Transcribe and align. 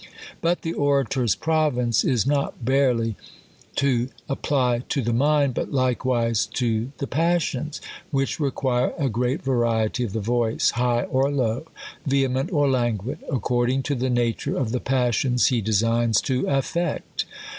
But 0.41 0.63
the 0.63 0.73
orator's 0.73 1.35
province 1.35 2.03
is 2.03 2.25
not 2.25 2.65
barely 2.65 3.15
to 3.75 4.09
apply 4.27 4.81
to 4.89 4.99
the 4.99 5.13
mind, 5.13 5.53
but 5.53 5.71
likewise 5.71 6.47
to 6.57 6.91
the 6.97 7.05
passions; 7.05 7.79
which 8.09 8.39
require 8.39 8.93
a 8.97 9.09
great 9.09 9.43
variety 9.43 10.03
of 10.03 10.13
the 10.13 10.19
voice, 10.19 10.71
high 10.71 11.03
or 11.03 11.31
low, 11.31 11.67
vehement 12.07 12.51
or 12.51 12.67
languid, 12.67 13.19
according 13.31 13.83
to 13.83 13.93
the 13.93 14.09
nature 14.09 14.57
of 14.57 14.71
the 14.71 14.79
passions 14.79 15.49
he 15.49 15.61
designs 15.61 16.19
to 16.21 16.47
affect. 16.47 17.25